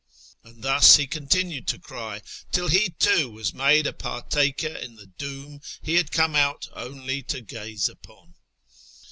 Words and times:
"And 0.45 0.63
thus 0.63 0.95
he 0.95 1.05
continued 1.05 1.67
to 1.67 1.77
cry 1.77 2.23
till 2.51 2.67
he 2.69 2.89
too 2.89 3.29
was 3.29 3.53
made 3.53 3.85
a 3.85 3.93
partaker 3.93 4.69
in 4.75 4.95
the 4.95 5.05
doom 5.05 5.61
he 5.83 5.93
had 5.93 6.11
come 6.11 6.35
out 6.35 6.67
only 6.73 7.21
to 7.29 7.39
gaze 7.39 7.87
upon. 7.87 8.33